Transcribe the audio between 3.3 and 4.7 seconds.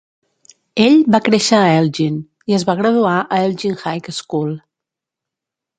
Elgin High School.